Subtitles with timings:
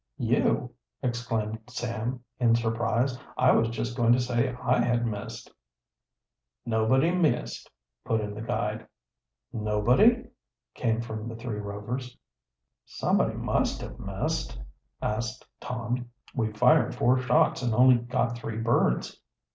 [0.17, 0.73] "You!"
[1.03, 3.19] exclaimed Sam, in surprise.
[3.37, 5.51] "I was just going to say I had missed."
[6.65, 7.69] "Nobody missed,"
[8.03, 8.87] put in the guide.
[9.53, 10.25] "Nobody?"
[10.73, 12.17] came from the three Rovers.
[12.83, 14.57] "Somebody must have missed,"
[15.03, 15.23] added
[15.59, 16.09] Tom.
[16.33, 19.21] "We fired four shots and only got three birds."